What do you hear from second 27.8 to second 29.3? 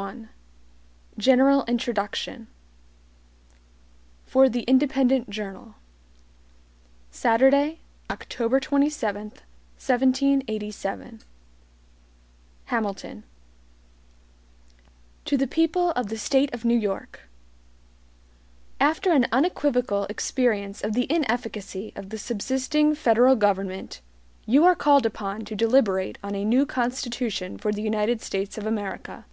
United States of America.